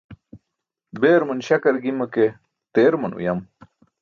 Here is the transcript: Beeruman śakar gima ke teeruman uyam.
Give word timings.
Beeruman 1.01 1.41
śakar 1.47 1.75
gima 1.83 2.05
ke 2.13 2.25
teeruman 2.73 3.13
uyam. 3.19 3.39